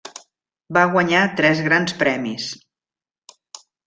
Va 0.77 0.85
guanyar 0.93 1.19
tres 1.41 1.61
Grans 1.67 1.93
Premis. 1.99 2.47